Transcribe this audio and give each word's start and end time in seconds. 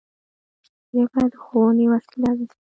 ژبه 0.97 1.23
د 1.31 1.33
ښوونې 1.43 1.85
وسیله 1.91 2.31
ده 2.37 2.45